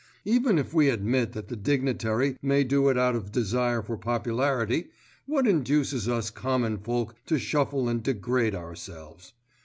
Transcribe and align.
Even 0.25 0.57
if 0.57 0.73
we 0.73 0.89
admit 0.89 1.33
that 1.33 1.47
the 1.47 1.55
dignitary 1.55 2.35
may 2.41 2.63
do 2.63 2.89
it 2.89 2.97
out 2.97 3.15
of 3.15 3.31
desire 3.31 3.83
for 3.83 3.97
popularity, 3.97 4.89
what 5.27 5.45
induces 5.45 6.09
us 6.09 6.31
common 6.31 6.79
folk 6.79 7.13
to 7.27 7.37
shuffle 7.37 7.87
and 7.87 8.01
degrade 8.01 8.55
ourselves. 8.55 9.33